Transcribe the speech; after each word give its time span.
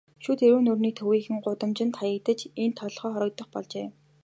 Шүд 0.23 0.39
эрүү 0.47 0.61
нүүрний 0.63 0.93
төвийнхөн 0.99 1.37
гудамжинд 1.45 1.93
хаягдаж, 1.99 2.39
энд 2.61 2.75
толгой 2.79 3.09
хоргодох 3.13 3.49
болжээ. 3.53 3.87